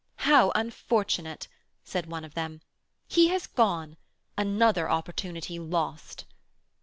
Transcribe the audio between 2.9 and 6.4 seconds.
"he has gone, another opportunity lost."